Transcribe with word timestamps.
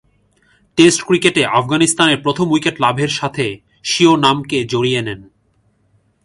Test 0.77 1.01
ক্রিকেটে 1.07 1.43
আফগানিস্তানের 1.59 2.21
প্রথম 2.21 2.47
উইকেট 2.51 2.75
লাভের 2.79 3.11
সাথে 3.19 3.45
স্বীয় 3.83 4.13
নামকে 4.17 4.57
জড়িয়ে 4.63 5.01
নেন। 5.01 5.21